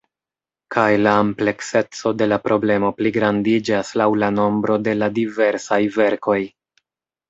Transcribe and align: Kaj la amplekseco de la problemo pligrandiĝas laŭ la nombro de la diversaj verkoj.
Kaj 0.75 0.85
la 1.07 1.13
amplekseco 1.23 2.15
de 2.23 2.29
la 2.33 2.41
problemo 2.47 2.91
pligrandiĝas 3.03 3.95
laŭ 4.03 4.11
la 4.25 4.35
nombro 4.41 4.83
de 4.91 4.99
la 5.01 5.15
diversaj 5.23 5.85
verkoj. 6.03 6.45